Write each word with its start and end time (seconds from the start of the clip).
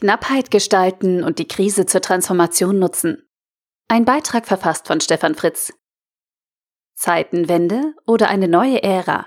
Knappheit 0.00 0.50
gestalten 0.50 1.22
und 1.22 1.38
die 1.38 1.46
Krise 1.46 1.84
zur 1.84 2.00
Transformation 2.00 2.78
nutzen. 2.78 3.28
Ein 3.86 4.06
Beitrag 4.06 4.46
verfasst 4.46 4.86
von 4.86 5.02
Stefan 5.02 5.34
Fritz. 5.34 5.74
Zeitenwende 6.96 7.92
oder 8.06 8.28
eine 8.28 8.48
neue 8.48 8.82
Ära? 8.82 9.26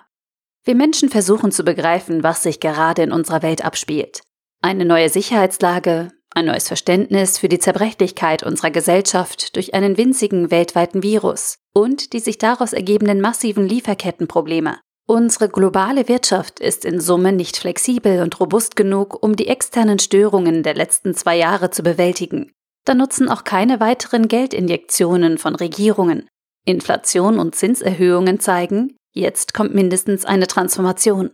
Wir 0.63 0.73
Menschen 0.73 1.09
versuchen 1.09 1.51
zu 1.51 1.63
begreifen, 1.63 2.23
was 2.23 2.41
sich 2.41 2.59
gerade 2.59 3.03
in 3.03 3.11
unserer 3.11 3.43
Welt 3.43 3.63
abspielt. 3.63 4.21
Eine 4.61 4.85
neue 4.85 5.09
Sicherheitslage, 5.09 6.11
ein 6.31 6.45
neues 6.45 6.67
Verständnis 6.67 7.37
für 7.37 7.49
die 7.49 7.59
Zerbrechlichkeit 7.59 8.41
unserer 8.41 8.71
Gesellschaft 8.71 9.55
durch 9.55 9.75
einen 9.75 9.97
winzigen 9.97 10.49
weltweiten 10.49 11.03
Virus 11.03 11.59
und 11.73 12.13
die 12.13 12.19
sich 12.19 12.39
daraus 12.39 12.73
ergebenden 12.73 13.21
massiven 13.21 13.67
Lieferkettenprobleme. 13.67 14.79
Unsere 15.05 15.49
globale 15.49 16.07
Wirtschaft 16.07 16.61
ist 16.61 16.85
in 16.85 17.01
Summe 17.01 17.33
nicht 17.33 17.57
flexibel 17.57 18.21
und 18.21 18.39
robust 18.39 18.77
genug, 18.77 19.21
um 19.21 19.35
die 19.35 19.47
externen 19.47 19.99
Störungen 19.99 20.63
der 20.63 20.75
letzten 20.75 21.13
zwei 21.13 21.37
Jahre 21.37 21.71
zu 21.71 21.83
bewältigen. 21.83 22.53
Da 22.85 22.93
nutzen 22.93 23.27
auch 23.27 23.43
keine 23.43 23.79
weiteren 23.79 24.27
Geldinjektionen 24.27 25.37
von 25.37 25.55
Regierungen. 25.55 26.27
Inflation 26.65 27.37
und 27.37 27.55
Zinserhöhungen 27.55 28.39
zeigen, 28.39 28.95
jetzt 29.11 29.53
kommt 29.53 29.75
mindestens 29.75 30.23
eine 30.23 30.47
Transformation. 30.47 31.31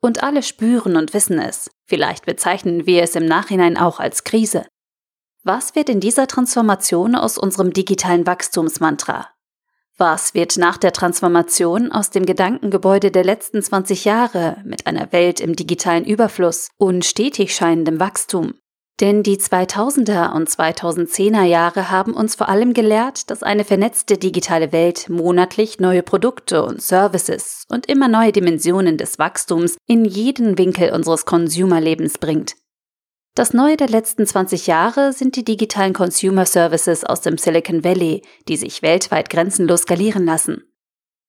Und 0.00 0.22
alle 0.22 0.42
spüren 0.42 0.96
und 0.96 1.12
wissen 1.12 1.40
es. 1.40 1.70
Vielleicht 1.86 2.26
bezeichnen 2.26 2.86
wir 2.86 3.02
es 3.02 3.16
im 3.16 3.26
Nachhinein 3.26 3.76
auch 3.76 3.98
als 3.98 4.22
Krise. 4.22 4.66
Was 5.42 5.74
wird 5.74 5.88
in 5.88 6.00
dieser 6.00 6.28
Transformation 6.28 7.16
aus 7.16 7.38
unserem 7.38 7.72
digitalen 7.72 8.26
Wachstumsmantra? 8.26 9.28
Was 10.00 10.32
wird 10.32 10.56
nach 10.56 10.78
der 10.78 10.94
Transformation 10.94 11.92
aus 11.92 12.08
dem 12.08 12.24
Gedankengebäude 12.24 13.10
der 13.10 13.22
letzten 13.22 13.62
20 13.62 14.06
Jahre 14.06 14.56
mit 14.64 14.86
einer 14.86 15.12
Welt 15.12 15.40
im 15.40 15.54
digitalen 15.54 16.06
Überfluss 16.06 16.70
und 16.78 17.04
stetig 17.04 17.54
scheinendem 17.54 18.00
Wachstum? 18.00 18.54
Denn 19.02 19.22
die 19.22 19.36
2000er 19.36 20.32
und 20.32 20.48
2010er 20.48 21.42
Jahre 21.42 21.90
haben 21.90 22.14
uns 22.14 22.34
vor 22.34 22.48
allem 22.48 22.72
gelehrt, 22.72 23.28
dass 23.28 23.42
eine 23.42 23.62
vernetzte 23.62 24.16
digitale 24.16 24.72
Welt 24.72 25.10
monatlich 25.10 25.80
neue 25.80 26.02
Produkte 26.02 26.64
und 26.64 26.80
Services 26.80 27.66
und 27.68 27.84
immer 27.84 28.08
neue 28.08 28.32
Dimensionen 28.32 28.96
des 28.96 29.18
Wachstums 29.18 29.76
in 29.86 30.06
jeden 30.06 30.56
Winkel 30.56 30.94
unseres 30.94 31.26
Consumerlebens 31.26 32.16
bringt. 32.16 32.54
Das 33.34 33.54
Neue 33.54 33.76
der 33.76 33.88
letzten 33.88 34.26
20 34.26 34.66
Jahre 34.66 35.12
sind 35.12 35.36
die 35.36 35.44
digitalen 35.44 35.92
Consumer 35.92 36.46
Services 36.46 37.04
aus 37.04 37.20
dem 37.20 37.38
Silicon 37.38 37.84
Valley, 37.84 38.22
die 38.48 38.56
sich 38.56 38.82
weltweit 38.82 39.30
grenzenlos 39.30 39.82
skalieren 39.82 40.26
lassen. 40.26 40.64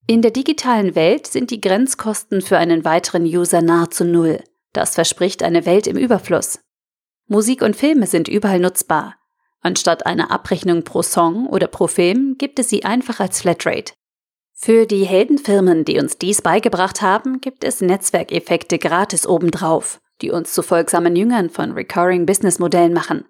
In 0.08 0.24
der 0.24 0.32
digitalen 0.32 0.96
Welt 0.96 1.28
sind 1.28 1.52
die 1.52 1.62
Grenzkosten 1.62 2.42
für 2.42 2.58
einen 2.58 2.84
weiteren 2.84 3.24
User 3.24 3.62
nahezu 3.62 4.04
null. 4.04 4.44
Das 4.74 4.96
verspricht 4.96 5.44
eine 5.44 5.66
Welt 5.66 5.86
im 5.86 5.96
Überfluss. 5.96 6.60
Musik 7.28 7.62
und 7.62 7.76
Filme 7.76 8.08
sind 8.08 8.28
überall 8.28 8.60
nutzbar. 8.60 9.16
Anstatt 9.62 10.08
einer 10.08 10.32
Abrechnung 10.32 10.84
pro 10.84 11.04
Song 11.04 11.48
oder 11.48 11.68
pro 11.68 11.86
Film 11.86 12.36
gibt 12.40 12.58
es 12.58 12.70
sie 12.70 12.84
einfach 12.84 13.20
als 13.20 13.42
Flatrate. 13.42 13.94
Für 14.54 14.86
die 14.86 15.06
Heldenfirmen, 15.06 15.86
die 15.86 16.00
uns 16.00 16.18
dies 16.18 16.42
beigebracht 16.42 17.02
haben, 17.02 17.42
gibt 17.42 17.64
es 17.64 17.82
Netzwerkeffekte 17.82 18.80
gratis 18.80 19.28
obendrauf, 19.28 20.02
die 20.22 20.32
uns 20.32 20.54
zu 20.54 20.62
folgsamen 20.62 21.16
Jüngern 21.16 21.50
von 21.50 21.72
Recurring 21.72 22.26
Business 22.26 22.60
Modellen 22.60 22.94
machen. 22.94 23.26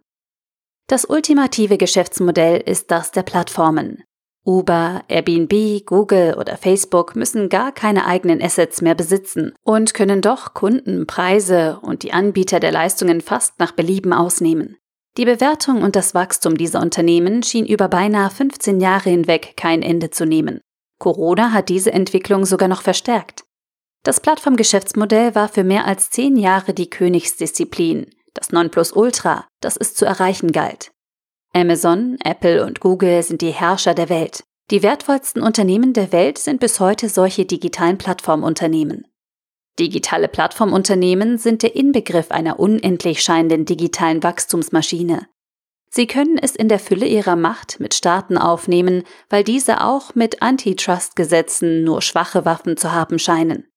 Das 0.87 1.05
ultimative 1.05 1.77
Geschäftsmodell 1.77 2.61
ist 2.65 2.91
das 2.91 3.11
der 3.11 3.23
Plattformen. 3.23 4.03
Uber, 4.43 5.03
Airbnb, 5.07 5.85
Google 5.85 6.35
oder 6.37 6.57
Facebook 6.57 7.15
müssen 7.15 7.47
gar 7.47 7.71
keine 7.71 8.05
eigenen 8.05 8.41
Assets 8.41 8.81
mehr 8.81 8.95
besitzen 8.95 9.53
und 9.63 9.93
können 9.93 10.21
doch 10.21 10.55
Kunden, 10.55 11.05
Preise 11.05 11.79
und 11.81 12.01
die 12.01 12.11
Anbieter 12.11 12.59
der 12.59 12.71
Leistungen 12.71 13.21
fast 13.21 13.59
nach 13.59 13.71
Belieben 13.71 14.13
ausnehmen. 14.13 14.77
Die 15.17 15.25
Bewertung 15.25 15.83
und 15.83 15.95
das 15.95 16.15
Wachstum 16.15 16.57
dieser 16.57 16.81
Unternehmen 16.81 17.43
schien 17.43 17.65
über 17.65 17.87
beinahe 17.87 18.29
15 18.29 18.79
Jahre 18.79 19.09
hinweg 19.11 19.53
kein 19.57 19.83
Ende 19.83 20.09
zu 20.09 20.25
nehmen. 20.25 20.61
Corona 20.99 21.51
hat 21.51 21.69
diese 21.69 21.91
Entwicklung 21.91 22.45
sogar 22.45 22.67
noch 22.67 22.81
verstärkt. 22.81 23.43
Das 24.03 24.19
Plattformgeschäftsmodell 24.19 25.35
war 25.35 25.47
für 25.47 25.63
mehr 25.63 25.85
als 25.85 26.09
zehn 26.09 26.35
Jahre 26.35 26.73
die 26.73 26.89
Königsdisziplin, 26.89 28.07
das 28.33 28.51
Nonplusultra, 28.51 29.47
das 29.59 29.77
es 29.77 29.93
zu 29.93 30.05
erreichen 30.05 30.51
galt. 30.51 30.91
Amazon, 31.53 32.17
Apple 32.23 32.65
und 32.65 32.79
Google 32.79 33.21
sind 33.21 33.41
die 33.41 33.51
Herrscher 33.51 33.93
der 33.93 34.09
Welt. 34.09 34.43
Die 34.71 34.83
wertvollsten 34.83 35.41
Unternehmen 35.41 35.93
der 35.93 36.11
Welt 36.11 36.37
sind 36.37 36.59
bis 36.59 36.79
heute 36.79 37.09
solche 37.09 37.45
digitalen 37.45 37.97
Plattformunternehmen. 37.97 39.05
Digitale 39.77 40.27
Plattformunternehmen 40.27 41.37
sind 41.37 41.61
der 41.61 41.75
Inbegriff 41.75 42.31
einer 42.31 42.59
unendlich 42.59 43.21
scheinenden 43.21 43.65
digitalen 43.65 44.23
Wachstumsmaschine. 44.23 45.27
Sie 45.89 46.07
können 46.07 46.37
es 46.37 46.55
in 46.55 46.69
der 46.69 46.79
Fülle 46.79 47.05
ihrer 47.05 47.35
Macht 47.35 47.81
mit 47.81 47.93
Staaten 47.93 48.37
aufnehmen, 48.37 49.03
weil 49.29 49.43
diese 49.43 49.83
auch 49.83 50.15
mit 50.15 50.41
Antitrust-Gesetzen 50.41 51.83
nur 51.83 52.01
schwache 52.01 52.45
Waffen 52.45 52.77
zu 52.77 52.93
haben 52.93 53.19
scheinen. 53.19 53.67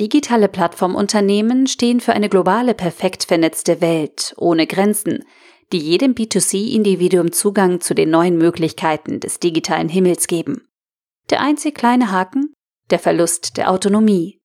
Digitale 0.00 0.48
Plattformunternehmen 0.48 1.66
stehen 1.66 2.00
für 2.00 2.14
eine 2.14 2.30
globale, 2.30 2.72
perfekt 2.72 3.24
vernetzte 3.24 3.82
Welt 3.82 4.32
ohne 4.38 4.66
Grenzen, 4.66 5.26
die 5.74 5.78
jedem 5.78 6.14
B2C-Individuum 6.14 7.32
Zugang 7.32 7.82
zu 7.82 7.94
den 7.94 8.08
neuen 8.08 8.38
Möglichkeiten 8.38 9.20
des 9.20 9.40
digitalen 9.40 9.90
Himmels 9.90 10.26
geben. 10.26 10.66
Der 11.28 11.42
einzig 11.42 11.74
kleine 11.74 12.10
Haken? 12.10 12.54
Der 12.88 12.98
Verlust 12.98 13.58
der 13.58 13.70
Autonomie. 13.70 14.40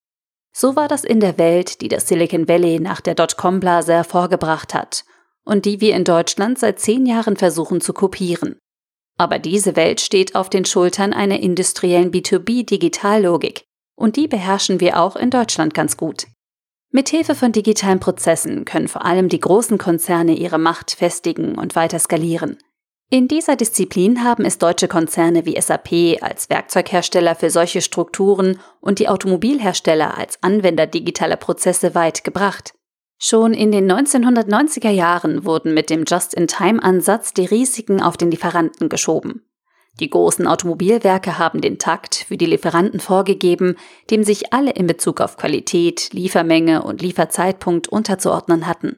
So 0.52 0.76
war 0.76 0.90
das 0.90 1.06
in 1.06 1.22
der 1.22 1.38
Welt, 1.38 1.80
die 1.80 1.88
das 1.88 2.10
Silicon 2.10 2.50
Valley 2.50 2.82
nach 2.82 3.00
der 3.00 3.16
Dotcom-Blase 3.16 3.94
hervorgebracht 3.94 4.74
hat 4.74 5.06
und 5.46 5.64
die 5.64 5.80
wir 5.80 5.96
in 5.96 6.04
Deutschland 6.04 6.60
seit 6.60 6.82
zehn 6.82 7.06
Jahren 7.06 7.38
versuchen 7.38 7.80
zu 7.80 7.94
kopieren. 7.94 8.60
Aber 9.18 9.40
diese 9.40 9.78
Welt 9.78 10.02
steht 10.02 10.36
auf 10.36 10.50
den 10.50 10.66
Schultern 10.66 11.14
einer 11.14 11.40
industriellen 11.40 12.12
B2B-Digitallogik 12.12 13.64
und 13.96 14.16
die 14.16 14.28
beherrschen 14.28 14.80
wir 14.80 15.00
auch 15.00 15.16
in 15.16 15.30
Deutschland 15.30 15.74
ganz 15.74 15.98
gut. 15.98 16.28
Mithilfe 16.92 17.36
von 17.36 17.52
digitalen 17.52 18.00
Prozessen 18.00 18.64
können 18.64 18.88
vor 18.88 19.06
allem 19.06 19.28
die 19.28 19.40
großen 19.40 19.78
Konzerne 19.78 20.34
ihre 20.34 20.58
Macht 20.58 20.92
festigen 20.92 21.56
und 21.56 21.76
weiter 21.76 22.00
skalieren. 22.00 22.58
In 23.12 23.28
dieser 23.28 23.56
Disziplin 23.56 24.24
haben 24.24 24.46
es 24.46 24.58
deutsche 24.58 24.88
Konzerne 24.88 25.46
wie 25.46 25.60
SAP 25.60 26.22
als 26.22 26.50
Werkzeughersteller 26.50 27.36
für 27.36 27.52
solche 27.52 27.82
Strukturen 27.82 28.60
und 28.82 29.00
die 29.00 29.08
Automobilhersteller 29.08 30.18
als 30.18 30.42
Anwender 30.42 30.88
digitaler 30.88 31.36
Prozesse 31.36 31.94
weit 31.94 32.24
gebracht. 32.24 32.74
Schon 33.18 33.54
in 33.54 33.72
den 33.72 33.90
1990er 33.92 34.90
Jahren 34.90 35.46
wurden 35.46 35.74
mit 35.74 35.90
dem 35.90 36.04
Just-in-Time-Ansatz 36.06 37.34
die 37.34 37.46
Risiken 37.46 38.02
auf 38.02 38.18
den 38.18 38.32
Lieferanten 38.32 38.90
geschoben. 38.90 39.45
Die 40.00 40.10
großen 40.10 40.46
Automobilwerke 40.46 41.38
haben 41.38 41.62
den 41.62 41.80
Takt 41.80 42.16
für 42.28 42.36
die 42.36 42.46
Lieferanten 42.46 43.00
vorgegeben, 43.00 43.78
dem 44.10 44.24
sich 44.24 44.52
alle 44.54 44.72
in 44.72 44.88
Bezug 44.88 45.22
auf 45.22 45.38
Qualität, 45.38 46.10
Liefermenge 46.12 46.84
und 46.84 47.02
Lieferzeitpunkt 47.02 47.88
unterzuordnen 47.88 48.68
hatten. 48.68 48.98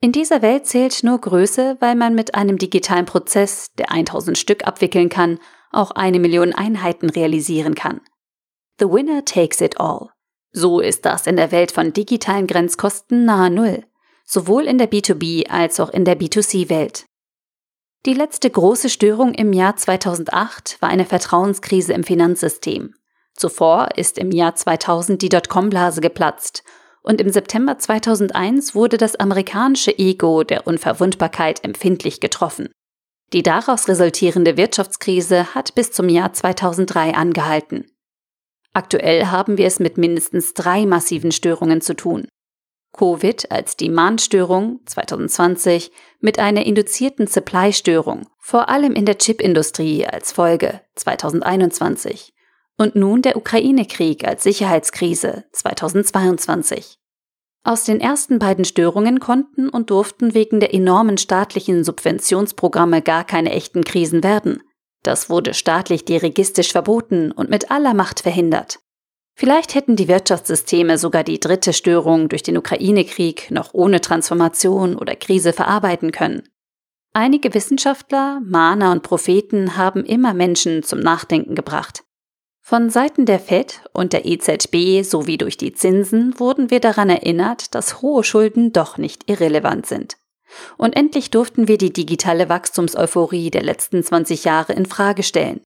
In 0.00 0.12
dieser 0.12 0.42
Welt 0.42 0.66
zählt 0.66 1.02
nur 1.02 1.20
Größe, 1.20 1.76
weil 1.80 1.94
man 1.94 2.14
mit 2.14 2.34
einem 2.34 2.58
digitalen 2.58 3.06
Prozess, 3.06 3.72
der 3.78 3.90
1000 3.90 4.38
Stück 4.38 4.66
abwickeln 4.66 5.08
kann, 5.08 5.38
auch 5.70 5.92
eine 5.92 6.18
Million 6.18 6.52
Einheiten 6.52 7.10
realisieren 7.10 7.74
kann. 7.74 8.00
The 8.78 8.86
winner 8.86 9.24
takes 9.24 9.60
it 9.60 9.80
all. 9.80 10.10
So 10.50 10.80
ist 10.80 11.04
das 11.04 11.26
in 11.26 11.36
der 11.36 11.50
Welt 11.50 11.72
von 11.72 11.92
digitalen 11.92 12.46
Grenzkosten 12.46 13.24
nahe 13.24 13.50
Null, 13.50 13.84
sowohl 14.24 14.64
in 14.64 14.78
der 14.78 14.90
B2B 14.90 15.48
als 15.48 15.80
auch 15.80 15.90
in 15.90 16.04
der 16.04 16.18
B2C-Welt. 16.18 17.06
Die 18.04 18.14
letzte 18.14 18.50
große 18.50 18.88
Störung 18.88 19.32
im 19.32 19.52
Jahr 19.52 19.76
2008 19.76 20.82
war 20.82 20.88
eine 20.88 21.04
Vertrauenskrise 21.04 21.92
im 21.92 22.02
Finanzsystem. 22.02 22.94
Zuvor 23.34 23.90
ist 23.96 24.18
im 24.18 24.32
Jahr 24.32 24.56
2000 24.56 25.22
die 25.22 25.28
Dotcom-Blase 25.28 26.00
geplatzt 26.00 26.64
und 27.02 27.20
im 27.20 27.30
September 27.30 27.78
2001 27.78 28.74
wurde 28.74 28.96
das 28.96 29.14
amerikanische 29.14 29.96
Ego 29.96 30.42
der 30.42 30.66
Unverwundbarkeit 30.66 31.62
empfindlich 31.62 32.18
getroffen. 32.18 32.68
Die 33.32 33.44
daraus 33.44 33.86
resultierende 33.86 34.56
Wirtschaftskrise 34.56 35.54
hat 35.54 35.76
bis 35.76 35.92
zum 35.92 36.08
Jahr 36.08 36.32
2003 36.32 37.14
angehalten. 37.14 37.86
Aktuell 38.72 39.26
haben 39.26 39.58
wir 39.58 39.66
es 39.66 39.78
mit 39.78 39.96
mindestens 39.96 40.54
drei 40.54 40.86
massiven 40.86 41.30
Störungen 41.30 41.80
zu 41.80 41.94
tun. 41.94 42.26
Covid 42.92 43.50
als 43.50 43.76
Demand-Störung 43.76 44.80
2020 44.86 45.90
mit 46.20 46.38
einer 46.38 46.66
induzierten 46.66 47.26
Supply-Störung, 47.26 48.26
vor 48.38 48.68
allem 48.68 48.92
in 48.92 49.06
der 49.06 49.18
Chipindustrie 49.18 50.06
als 50.06 50.32
Folge 50.32 50.80
2021 50.96 52.34
und 52.76 52.96
nun 52.96 53.22
der 53.22 53.36
Ukraine-Krieg 53.36 54.26
als 54.26 54.42
Sicherheitskrise 54.42 55.44
2022. 55.52 56.98
Aus 57.64 57.84
den 57.84 58.00
ersten 58.00 58.38
beiden 58.38 58.64
Störungen 58.64 59.20
konnten 59.20 59.68
und 59.68 59.90
durften 59.90 60.34
wegen 60.34 60.58
der 60.58 60.74
enormen 60.74 61.16
staatlichen 61.16 61.84
Subventionsprogramme 61.84 63.02
gar 63.02 63.24
keine 63.24 63.52
echten 63.52 63.84
Krisen 63.84 64.24
werden. 64.24 64.62
Das 65.02 65.30
wurde 65.30 65.54
staatlich 65.54 66.04
dirigistisch 66.04 66.72
verboten 66.72 67.30
und 67.30 67.50
mit 67.50 67.70
aller 67.70 67.94
Macht 67.94 68.20
verhindert. 68.20 68.80
Vielleicht 69.34 69.74
hätten 69.74 69.96
die 69.96 70.08
Wirtschaftssysteme 70.08 70.98
sogar 70.98 71.24
die 71.24 71.40
dritte 71.40 71.72
Störung 71.72 72.28
durch 72.28 72.42
den 72.42 72.58
Ukraine-Krieg 72.58 73.50
noch 73.50 73.72
ohne 73.72 74.00
Transformation 74.00 74.96
oder 74.96 75.16
Krise 75.16 75.52
verarbeiten 75.52 76.12
können. 76.12 76.42
Einige 77.14 77.52
Wissenschaftler, 77.52 78.40
Mahner 78.44 78.92
und 78.92 79.02
Propheten 79.02 79.76
haben 79.76 80.04
immer 80.04 80.32
Menschen 80.32 80.82
zum 80.82 81.00
Nachdenken 81.00 81.54
gebracht. 81.54 82.04
Von 82.64 82.90
Seiten 82.90 83.26
der 83.26 83.40
Fed 83.40 83.82
und 83.92 84.12
der 84.12 84.24
EZB 84.24 85.02
sowie 85.02 85.36
durch 85.36 85.56
die 85.56 85.72
Zinsen 85.72 86.38
wurden 86.38 86.70
wir 86.70 86.80
daran 86.80 87.10
erinnert, 87.10 87.74
dass 87.74 88.00
hohe 88.00 88.22
Schulden 88.22 88.72
doch 88.72 88.98
nicht 88.98 89.28
irrelevant 89.28 89.86
sind. 89.86 90.16
Und 90.76 90.96
endlich 90.96 91.30
durften 91.30 91.66
wir 91.66 91.76
die 91.76 91.92
digitale 91.92 92.48
Wachstumseuphorie 92.48 93.50
der 93.50 93.62
letzten 93.62 94.02
20 94.02 94.44
Jahre 94.44 94.74
in 94.74 94.86
Frage 94.86 95.22
stellen. 95.22 95.60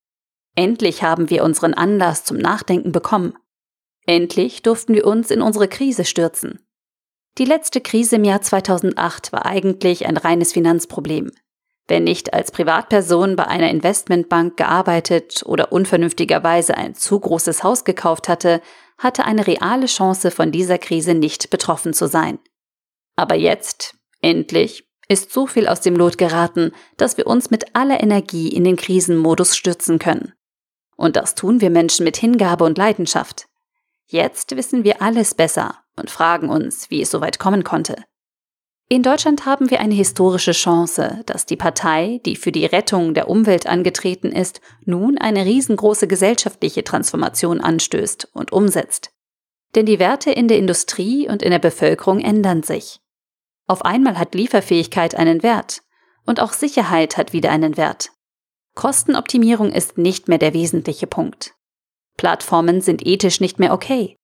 Endlich 0.55 1.03
haben 1.03 1.29
wir 1.29 1.45
unseren 1.45 1.75
Anlass 1.75 2.25
zum 2.25 2.39
Nachdenken 2.39 2.93
bekommen. 2.93 3.35
Endlich 4.07 4.63
durften 4.63 4.95
wir 4.95 5.07
uns 5.07 5.31
in 5.31 5.43
unsere 5.43 5.69
Krise 5.69 6.05
stürzen. 6.05 6.61
Die 7.39 7.45
letzte 7.45 7.81
Krise 7.81 8.17
im 8.17 8.25
Jahr 8.25 8.41
2008 8.41 9.33
war 9.33 9.45
eigentlich 9.45 10.07
ein 10.07 10.17
reines 10.17 10.53
Finanzproblem. 10.53 11.33
Wer 11.89 12.01
nicht 12.01 12.33
als 12.33 12.51
Privatperson 12.51 13.37
bei 13.37 13.47
einer 13.47 13.71
Investmentbank 13.71 14.57
gearbeitet 14.57 15.43
oder 15.45 15.71
unvernünftigerweise 15.71 16.77
ein 16.77 16.95
zu 16.95 17.21
großes 17.21 17.63
Haus 17.63 17.85
gekauft 17.85 18.29
hatte, 18.29 18.61
hatte 18.99 19.25
eine 19.25 19.47
reale 19.47 19.87
Chance 19.87 20.31
von 20.31 20.51
dieser 20.51 20.79
Krise 20.79 21.15
nicht 21.15 21.51
betroffen 21.51 21.93
zu 21.93 22.09
sein. 22.09 22.39
Aber 23.17 23.35
jetzt, 23.35 23.95
endlich, 24.21 24.89
ist 25.09 25.33
so 25.33 25.47
viel 25.47 25.69
aus 25.69 25.81
dem 25.81 25.95
Lot 25.95 26.19
geraten, 26.19 26.73
dass 26.97 27.17
wir 27.17 27.27
uns 27.27 27.51
mit 27.51 27.77
aller 27.77 28.03
Energie 28.03 28.49
in 28.49 28.65
den 28.65 28.77
Krisenmodus 28.77 29.57
stürzen 29.57 29.99
können. 29.99 30.33
Und 30.97 31.17
das 31.17 31.35
tun 31.35 31.61
wir 31.61 31.71
Menschen 31.71 32.05
mit 32.05 32.17
Hingabe 32.17 32.65
und 32.65 32.79
Leidenschaft. 32.79 33.47
Jetzt 34.07 34.57
wissen 34.57 34.85
wir 34.85 35.03
alles 35.03 35.35
besser 35.35 35.77
und 35.97 36.11
fragen 36.11 36.49
uns, 36.49 36.91
wie 36.91 37.03
es 37.03 37.11
so 37.11 37.21
weit 37.21 37.39
kommen 37.39 37.65
konnte. 37.65 37.97
In 38.89 39.03
Deutschland 39.03 39.47
haben 39.47 39.69
wir 39.71 39.81
eine 39.81 39.95
historische 39.95 40.53
Chance, 40.53 41.23
dass 41.27 41.45
die 41.45 41.57
Partei, 41.57 42.21
die 42.25 42.37
für 42.37 42.53
die 42.53 42.67
Rettung 42.67 43.15
der 43.15 43.29
Umwelt 43.29 43.67
angetreten 43.67 44.31
ist, 44.31 44.61
nun 44.85 45.19
eine 45.19 45.45
riesengroße 45.45 46.07
gesellschaftliche 46.07 46.85
Transformation 46.85 47.61
anstößt 47.61 48.29
und 48.33 48.53
umsetzt. 48.53 49.11
Denn 49.75 49.87
die 49.87 49.99
Werte 49.99 50.31
in 50.31 50.47
der 50.47 50.59
Industrie 50.59 51.29
und 51.29 51.43
in 51.43 51.51
der 51.51 51.59
Bevölkerung 51.59 52.21
ändern 52.21 52.63
sich. 52.63 53.01
Auf 53.67 53.85
einmal 53.85 54.21
hat 54.21 54.37
Lieferfähigkeit 54.37 55.17
einen 55.17 55.43
Wert 55.43 55.83
und 56.25 56.39
auch 56.39 56.53
Sicherheit 56.53 57.17
hat 57.17 57.33
wieder 57.33 57.51
einen 57.51 57.77
Wert. 57.77 58.13
Kostenoptimierung 58.77 59.73
ist 59.73 59.99
nicht 59.99 60.29
mehr 60.29 60.39
der 60.39 60.55
wesentliche 60.55 61.09
Punkt. 61.09 61.56
Plattformen 62.17 62.81
sind 62.81 63.07
ethisch 63.07 63.41
nicht 63.41 63.59
mehr 63.59 63.73
okay. 63.73 64.17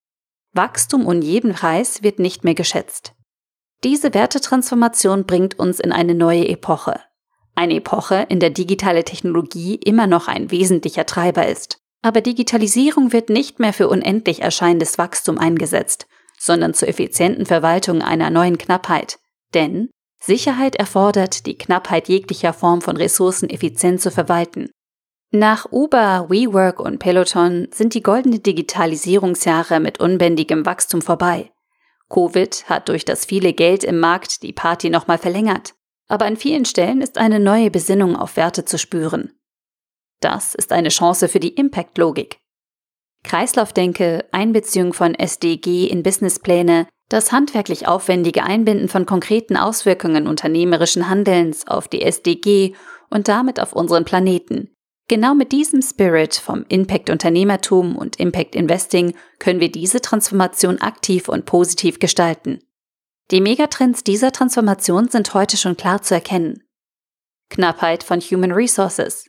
Wachstum 0.53 1.07
um 1.07 1.23
jeden 1.23 1.55
Preis 1.55 2.03
wird 2.03 2.19
nicht 2.19 2.45
mehr 2.45 2.55
geschätzt. 2.55 3.15
Diese 3.85 4.15
Wertetransformation 4.15 5.25
bringt 5.25 5.59
uns 5.59 5.81
in 5.81 5.93
eine 5.93 6.15
neue 6.15 6.47
Epoche. 6.49 7.01
Eine 7.55 7.75
Epoche, 7.75 8.27
in 8.29 8.41
der 8.41 8.51
digitale 8.51 9.05
Technologie 9.05 9.75
immer 9.75 10.07
noch 10.07 10.29
ein 10.29 10.51
wesentlicher 10.51 11.05
Treiber 11.05 11.47
ist. 11.47 11.79
Aber 12.03 12.21
Digitalisierung 12.21 13.13
wird 13.13 13.29
nicht 13.29 13.61
mehr 13.61 13.73
für 13.73 13.89
unendlich 13.89 14.43
erscheinendes 14.43 14.99
Wachstum 14.99 15.39
eingesetzt, 15.39 16.07
sondern 16.39 16.75
zur 16.75 16.89
effizienten 16.89 17.47
Verwaltung 17.47 18.03
einer 18.03 18.31
neuen 18.31 18.59
Knappheit. 18.59 19.19
Denn 19.55 19.91
Sicherheit 20.21 20.77
erfordert, 20.77 21.47
die 21.47 21.59
Knappheit 21.59 22.09
jeglicher 22.09 22.53
Form 22.53 22.81
von 22.81 22.97
Ressourcen 22.97 23.51
effizient 23.51 24.01
zu 24.01 24.11
verwalten. 24.11 24.71
Nach 25.35 25.65
Uber, 25.73 26.27
WeWork 26.29 26.79
und 26.79 26.99
Peloton 26.99 27.67
sind 27.73 27.95
die 27.95 28.03
goldenen 28.03 28.43
Digitalisierungsjahre 28.43 29.81
mit 29.81 29.99
unbändigem 29.99 30.67
Wachstum 30.67 31.01
vorbei. 31.01 31.51
Covid 32.11 32.69
hat 32.69 32.91
durch 32.91 33.07
das 33.07 33.25
viele 33.25 33.55
Geld 33.55 33.83
im 33.83 33.99
Markt 33.99 34.43
die 34.43 34.53
Party 34.53 34.91
nochmal 34.91 35.17
verlängert. 35.17 35.73
Aber 36.07 36.27
an 36.27 36.37
vielen 36.37 36.67
Stellen 36.67 37.01
ist 37.01 37.17
eine 37.17 37.41
neue 37.41 37.71
Besinnung 37.71 38.15
auf 38.15 38.37
Werte 38.37 38.67
zu 38.67 38.79
spüren. 38.79 39.33
Das 40.21 40.55
ist 40.55 40.71
eine 40.71 40.91
Chance 40.91 41.29
für 41.29 41.41
die 41.41 41.55
Impact-Logik. 41.55 42.39
Kreislaufdenke, 43.25 44.27
Einbeziehung 44.33 44.93
von 44.93 45.15
SDG 45.15 45.87
in 45.87 46.03
Businesspläne, 46.03 46.89
das 47.09 47.33
handwerklich 47.33 47.89
aufwendige 47.89 48.43
Einbinden 48.43 48.89
von 48.89 49.07
konkreten 49.07 49.57
Auswirkungen 49.57 50.27
unternehmerischen 50.27 51.09
Handelns 51.09 51.67
auf 51.67 51.89
die 51.89 52.03
SDG 52.03 52.75
und 53.09 53.29
damit 53.29 53.61
auf 53.61 53.73
unseren 53.73 54.05
Planeten, 54.05 54.72
Genau 55.09 55.35
mit 55.35 55.53
diesem 55.53 55.83
Spirit 55.83 56.35
vom 56.35 56.65
Impact-Unternehmertum 56.69 57.97
und 57.97 58.17
Impact-Investing 58.17 59.15
können 59.39 59.61
wir 59.61 59.71
diese 59.71 60.01
Transformation 60.01 60.81
aktiv 60.81 61.29
und 61.29 61.45
positiv 61.45 61.99
gestalten. 61.99 62.61
Die 63.31 63.41
Megatrends 63.41 64.05
dieser 64.05 64.33
Transformation 64.33 65.09
sind 65.09 65.35
heute 65.35 65.57
schon 65.57 65.77
klar 65.77 66.03
zu 66.03 66.15
erkennen. 66.15 66.63
Knappheit 67.51 68.03
von 68.03 68.21
Human 68.21 68.53
Resources. 68.53 69.27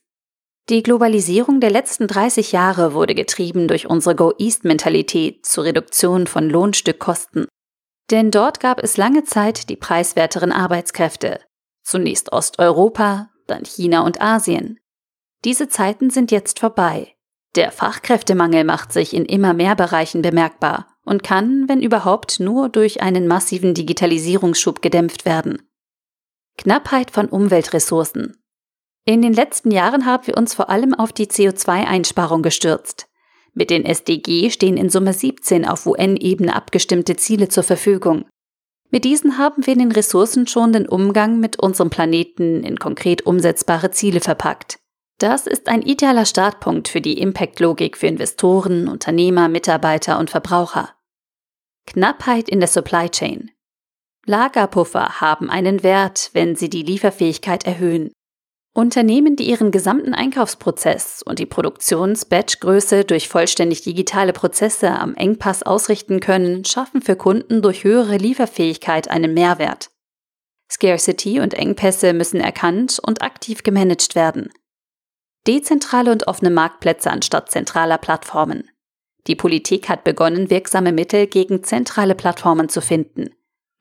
Die 0.69 0.81
Globalisierung 0.81 1.59
der 1.59 1.71
letzten 1.71 2.07
30 2.07 2.53
Jahre 2.53 2.93
wurde 2.93 3.15
getrieben 3.15 3.67
durch 3.67 3.89
unsere 3.89 4.15
Go-East-Mentalität 4.15 5.45
zur 5.45 5.65
Reduktion 5.65 6.25
von 6.25 6.49
Lohnstückkosten. 6.49 7.47
Denn 8.11 8.31
dort 8.31 8.61
gab 8.61 8.81
es 8.81 8.95
lange 8.95 9.23
Zeit 9.25 9.69
die 9.69 9.75
preiswerteren 9.75 10.53
Arbeitskräfte. 10.53 11.41
Zunächst 11.83 12.31
Osteuropa, 12.31 13.29
dann 13.47 13.65
China 13.65 14.05
und 14.05 14.21
Asien. 14.21 14.79
Diese 15.45 15.67
Zeiten 15.67 16.09
sind 16.09 16.31
jetzt 16.31 16.59
vorbei. 16.59 17.15
Der 17.55 17.71
Fachkräftemangel 17.71 18.63
macht 18.63 18.91
sich 18.91 19.13
in 19.13 19.25
immer 19.25 19.53
mehr 19.53 19.75
Bereichen 19.75 20.21
bemerkbar 20.21 20.87
und 21.05 21.23
kann, 21.23 21.67
wenn 21.67 21.81
überhaupt, 21.81 22.39
nur 22.39 22.69
durch 22.69 23.01
einen 23.01 23.27
massiven 23.27 23.73
Digitalisierungsschub 23.73 24.81
gedämpft 24.81 25.25
werden. 25.25 25.61
Knappheit 26.57 27.11
von 27.11 27.27
Umweltressourcen. 27.27 28.37
In 29.05 29.21
den 29.21 29.33
letzten 29.33 29.69
Jahren 29.71 30.05
haben 30.05 30.27
wir 30.27 30.37
uns 30.37 30.53
vor 30.53 30.69
allem 30.69 30.93
auf 30.93 31.11
die 31.11 31.27
CO2-Einsparung 31.27 32.41
gestürzt. 32.41 33.07
Mit 33.53 33.69
den 33.69 33.85
SDG 33.85 34.49
stehen 34.49 34.77
in 34.77 34.89
Summe 34.89 35.13
17 35.13 35.67
auf 35.67 35.85
UN-Ebene 35.85 36.55
abgestimmte 36.55 37.17
Ziele 37.17 37.49
zur 37.49 37.63
Verfügung. 37.63 38.25
Mit 38.89 39.03
diesen 39.03 39.37
haben 39.37 39.65
wir 39.67 39.75
den 39.75 39.91
ressourcenschonenden 39.91 40.87
Umgang 40.87 41.39
mit 41.39 41.59
unserem 41.59 41.89
Planeten 41.89 42.63
in 42.63 42.77
konkret 42.77 43.25
umsetzbare 43.25 43.91
Ziele 43.91 44.21
verpackt. 44.21 44.79
Das 45.23 45.47
ist 45.47 45.69
ein 45.69 45.81
idealer 45.81 46.25
Startpunkt 46.25 46.89
für 46.89 46.99
die 46.99 47.17
Impact-Logik 47.17 47.95
für 47.95 48.07
Investoren, 48.07 48.89
Unternehmer, 48.89 49.47
Mitarbeiter 49.47 50.19
und 50.19 50.29
Verbraucher. 50.29 50.89
Knappheit 51.87 52.49
in 52.49 52.59
der 52.59 52.67
Supply 52.67 53.07
Chain. 53.07 53.49
Lagerpuffer 54.25 55.21
haben 55.21 55.49
einen 55.49 55.81
Wert, 55.81 56.31
wenn 56.33 56.57
sie 56.57 56.69
die 56.69 56.83
Lieferfähigkeit 56.83 57.65
erhöhen. 57.65 58.11
Unternehmen, 58.75 59.37
die 59.37 59.49
ihren 59.49 59.71
gesamten 59.71 60.13
Einkaufsprozess 60.13 61.23
und 61.23 61.39
die 61.39 61.45
Produktions-Batch-Größe 61.45 63.05
durch 63.05 63.29
vollständig 63.29 63.81
digitale 63.81 64.33
Prozesse 64.33 64.89
am 64.89 65.15
Engpass 65.15 65.63
ausrichten 65.63 66.19
können, 66.19 66.65
schaffen 66.65 67.01
für 67.01 67.15
Kunden 67.15 67.61
durch 67.61 67.85
höhere 67.85 68.17
Lieferfähigkeit 68.17 69.09
einen 69.09 69.33
Mehrwert. 69.33 69.89
Scarcity 70.69 71.39
und 71.39 71.53
Engpässe 71.53 72.11
müssen 72.11 72.41
erkannt 72.41 72.99
und 73.01 73.21
aktiv 73.21 73.63
gemanagt 73.63 74.15
werden. 74.15 74.49
Dezentrale 75.47 76.11
und 76.11 76.27
offene 76.27 76.49
Marktplätze 76.49 77.11
anstatt 77.11 77.51
zentraler 77.51 77.97
Plattformen. 77.97 78.69
Die 79.27 79.35
Politik 79.35 79.89
hat 79.89 80.03
begonnen, 80.03 80.49
wirksame 80.49 80.91
Mittel 80.91 81.27
gegen 81.27 81.63
zentrale 81.63 82.15
Plattformen 82.15 82.69
zu 82.69 82.81
finden. 82.81 83.31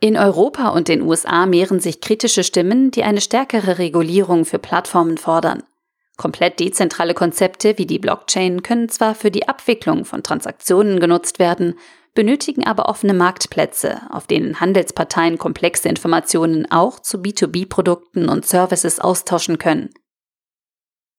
In 0.00 0.16
Europa 0.16 0.71
und 0.71 0.88
den 0.88 1.02
USA 1.02 1.47
mehren 1.47 1.78
sich 1.78 2.00
kritische 2.00 2.42
Stimmen, 2.42 2.90
die 2.90 3.04
eine 3.04 3.21
stärkere 3.21 3.78
Regulierung 3.78 4.45
für 4.45 4.59
Plattformen 4.59 5.19
fordern. 5.19 5.62
Komplett 6.16 6.59
dezentrale 6.59 7.14
Konzepte 7.14 7.78
wie 7.78 7.87
die 7.87 8.00
Blockchain 8.00 8.62
können 8.62 8.88
zwar 8.88 9.14
für 9.14 9.31
die 9.31 9.49
Abwicklung 9.49 10.04
von 10.04 10.23
Transaktionen 10.25 10.99
genutzt 10.99 11.38
werden, 11.38 11.78
benötigen 12.14 12.66
aber 12.66 12.88
offene 12.88 13.14
Marktplätze, 13.14 14.02
auf 14.11 14.26
denen 14.26 14.61
Handelsparteien 14.61 15.38
komplexe 15.38 15.88
Informationen 15.88 16.71
auch 16.71 17.00
zu 17.00 17.19
B2B-Produkten 17.19 18.28
und 18.28 18.45
Services 18.45 18.99
austauschen 18.99 19.59
können. 19.59 19.90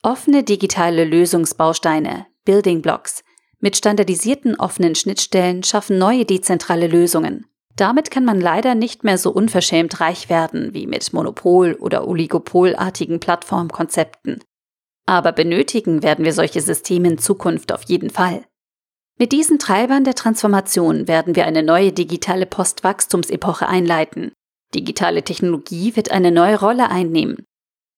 Offene 0.06 0.44
digitale 0.44 1.06
Lösungsbausteine, 1.06 2.26
Building 2.44 2.82
Blocks, 2.82 3.24
mit 3.62 3.78
standardisierten 3.78 4.60
offenen 4.60 4.96
Schnittstellen 4.96 5.64
schaffen 5.64 5.98
neue 5.98 6.26
dezentrale 6.26 6.88
Lösungen. 6.88 7.46
Damit 7.78 8.12
kann 8.12 8.26
man 8.26 8.42
leider 8.42 8.76
nicht 8.76 9.06
mehr 9.06 9.18
so 9.18 9.32
unverschämt 9.32 10.02
reich 10.02 10.30
werden 10.30 10.74
wie 10.74 10.88
mit 10.88 11.14
Monopol- 11.14 11.76
oder 11.76 12.06
Oligopolartigen 12.06 13.22
Plattformkonzepten. 13.22 14.44
Aber 15.06 15.32
benötigen 15.32 16.04
werden 16.04 16.26
wir 16.26 16.34
solche 16.34 16.60
Systeme 16.60 17.08
in 17.08 17.18
Zukunft 17.18 17.72
auf 17.72 17.84
jeden 17.84 18.10
Fall. 18.10 18.44
Mit 19.18 19.32
diesen 19.32 19.58
Treibern 19.58 20.04
der 20.04 20.16
Transformation 20.16 21.08
werden 21.08 21.38
wir 21.38 21.46
eine 21.46 21.64
neue 21.64 21.94
digitale 21.94 22.46
Postwachstumsepoche 22.46 23.70
einleiten. 23.70 24.34
Digitale 24.76 25.24
Technologie 25.24 25.96
wird 25.96 26.12
eine 26.12 26.32
neue 26.32 26.60
Rolle 26.60 26.90
einnehmen. 26.90 27.46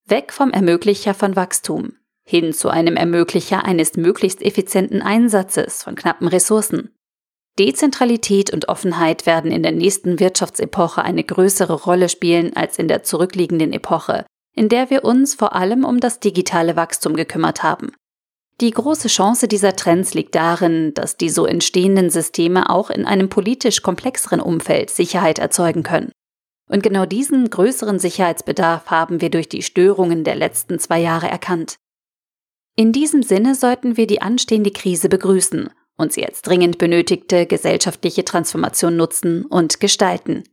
Weg 0.07 0.31
vom 0.31 0.51
Ermöglicher 0.51 1.13
von 1.13 1.35
Wachstum 1.35 1.93
hin 2.25 2.53
zu 2.53 2.69
einem 2.69 2.97
Ermöglicher 2.97 3.65
eines 3.65 3.95
möglichst 3.95 4.41
effizienten 4.41 5.01
Einsatzes 5.01 5.83
von 5.83 5.95
knappen 5.95 6.27
Ressourcen. 6.27 6.91
Dezentralität 7.59 8.51
und 8.51 8.67
Offenheit 8.67 9.25
werden 9.25 9.51
in 9.51 9.63
der 9.63 9.71
nächsten 9.71 10.19
Wirtschaftsepoche 10.19 11.03
eine 11.03 11.23
größere 11.23 11.73
Rolle 11.73 12.09
spielen 12.09 12.55
als 12.55 12.77
in 12.79 12.87
der 12.87 13.03
zurückliegenden 13.03 13.71
Epoche, 13.71 14.25
in 14.53 14.67
der 14.67 14.89
wir 14.89 15.05
uns 15.05 15.35
vor 15.35 15.55
allem 15.55 15.85
um 15.85 15.99
das 15.99 16.19
digitale 16.19 16.75
Wachstum 16.75 17.15
gekümmert 17.15 17.63
haben. 17.63 17.91
Die 18.61 18.71
große 18.71 19.07
Chance 19.07 19.47
dieser 19.47 19.75
Trends 19.75 20.13
liegt 20.13 20.35
darin, 20.35 20.93
dass 20.93 21.17
die 21.17 21.29
so 21.29 21.45
entstehenden 21.45 22.09
Systeme 22.09 22.69
auch 22.69 22.89
in 22.89 23.05
einem 23.05 23.29
politisch 23.29 23.81
komplexeren 23.81 24.39
Umfeld 24.39 24.89
Sicherheit 24.89 25.39
erzeugen 25.39 25.83
können. 25.83 26.11
Und 26.67 26.81
genau 26.81 27.05
diesen 27.05 27.49
größeren 27.49 27.99
Sicherheitsbedarf 27.99 28.87
haben 28.87 29.21
wir 29.21 29.29
durch 29.29 29.49
die 29.49 29.61
Störungen 29.61 30.23
der 30.23 30.35
letzten 30.35 30.79
zwei 30.79 30.99
Jahre 30.99 31.27
erkannt. 31.27 31.77
In 32.75 32.91
diesem 32.91 33.23
Sinne 33.23 33.55
sollten 33.55 33.97
wir 33.97 34.07
die 34.07 34.21
anstehende 34.21 34.71
Krise 34.71 35.07
begrüßen 35.07 35.69
und 35.97 36.11
sie 36.11 36.25
als 36.25 36.41
dringend 36.41 36.77
benötigte 36.77 37.45
gesellschaftliche 37.45 38.25
Transformation 38.25 38.97
nutzen 38.97 39.45
und 39.45 39.79
gestalten. 39.79 40.43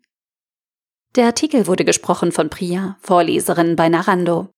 Der 1.16 1.26
Artikel 1.26 1.66
wurde 1.66 1.84
gesprochen 1.84 2.32
von 2.32 2.48
Priya, 2.48 2.96
Vorleserin 3.00 3.76
bei 3.76 3.88
Narando. 3.88 4.48